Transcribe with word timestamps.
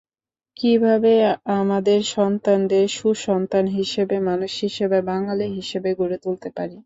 কীভাবে 0.57 1.11
আমাদের 1.57 1.99
সন্তানদের 2.15 2.85
সুসন্তান 2.95 3.65
হিসেবে, 3.77 4.15
মানুষ 4.29 4.51
হিসেবে, 4.61 4.97
বাঙালি 5.09 5.47
হিসেবে 5.57 5.89
গড়ে 5.99 6.17
তুলতে 6.23 6.49
পারি। 6.57 6.77